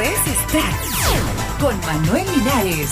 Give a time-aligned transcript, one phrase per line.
[0.00, 2.90] es Stack con Manuel Linares.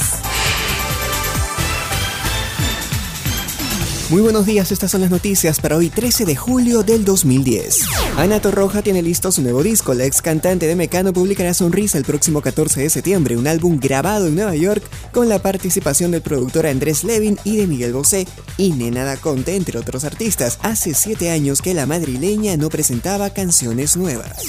[4.11, 7.87] Muy buenos días, estas son las noticias para hoy 13 de julio del 2010.
[8.17, 9.93] Ana Torroja tiene listo su nuevo disco.
[9.93, 14.27] La ex cantante de Mecano publicará Sonrisa el próximo 14 de septiembre, un álbum grabado
[14.27, 14.83] en Nueva York
[15.13, 19.57] con la participación del productor Andrés Levin y de Miguel Bosé y Nena Da Conte,
[19.57, 20.59] entre otros artistas.
[20.63, 24.45] Hace 7 años que la madrileña no presentaba canciones nuevas.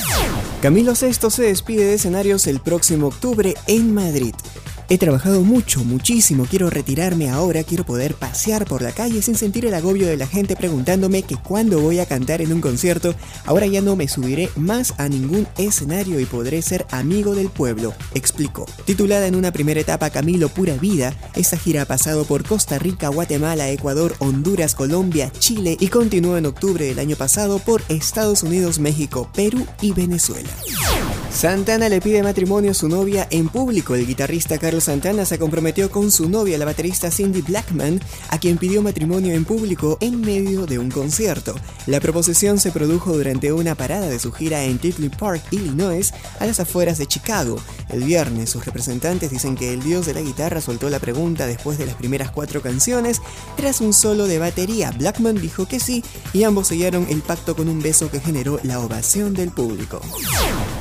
[0.66, 4.34] Camilo VI se despide de escenarios el próximo octubre en Madrid.
[4.88, 9.66] He trabajado mucho, muchísimo, quiero retirarme ahora, quiero poder pasear por la calle sin sentir
[9.66, 13.66] el agobio de la gente preguntándome que cuándo voy a cantar en un concierto, ahora
[13.66, 18.68] ya no me subiré más a ningún escenario y podré ser amigo del pueblo, explicó.
[18.86, 23.10] Titulada en una primera etapa Camilo Pura Vida, esta gira ha pasado por Costa Rica,
[23.10, 28.78] Guatemala, Ecuador, Honduras, Colombia, Chile y continuó en octubre del año pasado por Estados Unidos,
[28.78, 30.50] México, Perú y Venezuela.
[31.36, 33.94] Santana le pide matrimonio a su novia en público.
[33.94, 38.58] El guitarrista Carlos Santana se comprometió con su novia, la baterista Cindy Blackman, a quien
[38.58, 41.54] pidió matrimonio en público en medio de un concierto.
[41.88, 46.46] La proposición se produjo durante una parada de su gira en Titley Park, Illinois, a
[46.46, 47.58] las afueras de Chicago.
[47.90, 51.78] El viernes, sus representantes dicen que el dios de la guitarra soltó la pregunta después
[51.78, 53.22] de las primeras cuatro canciones.
[53.56, 57.70] Tras un solo de batería, Blackman dijo que sí y ambos sellaron el pacto con
[57.70, 60.02] un beso que generó la ovación del público.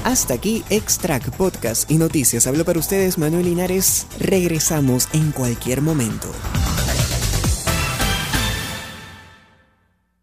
[0.05, 2.47] Hasta aquí Extract Podcast y Noticias.
[2.47, 4.07] Habló para ustedes Manuel Linares.
[4.19, 6.29] Regresamos en cualquier momento.